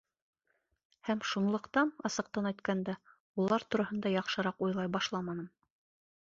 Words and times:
Һәм 1.09 1.19
шунлыҡтан, 1.31 1.91
асыҡтан 2.09 2.47
әйткәндә, 2.53 2.95
улар 3.45 3.67
тураһында 3.75 4.15
яҡшыраҡ 4.15 4.65
уйлай 4.69 4.93
башламаным. 4.99 5.47